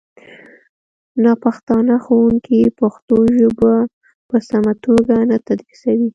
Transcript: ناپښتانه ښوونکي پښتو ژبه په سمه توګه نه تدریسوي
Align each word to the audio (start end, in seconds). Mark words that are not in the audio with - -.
ناپښتانه 1.23 1.95
ښوونکي 2.03 2.59
پښتو 2.79 3.17
ژبه 3.37 3.73
په 4.29 4.37
سمه 4.49 4.73
توګه 4.85 5.15
نه 5.29 5.37
تدریسوي 5.47 6.09